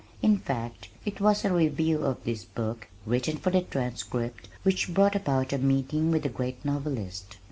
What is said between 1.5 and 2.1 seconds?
review